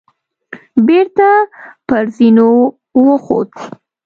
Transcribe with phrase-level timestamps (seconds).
[0.85, 1.29] بېرته
[1.87, 2.51] پر زينو
[3.05, 3.53] وخوت.